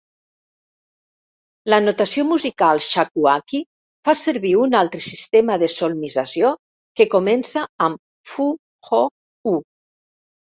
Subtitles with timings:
[1.73, 3.59] La notació musical Shakuhachi
[4.09, 6.53] fa servir un altre sistema de solmizació
[7.01, 8.47] que comença amb "Fu
[8.97, 9.03] Ho
[9.53, 9.55] U".